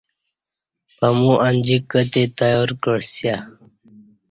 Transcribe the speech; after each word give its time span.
پمو 0.97 1.31
انجی 1.47 1.77
کہ 1.89 2.01
تے 2.11 2.23
تیار 2.37 2.69
کعسیہ 2.83 3.35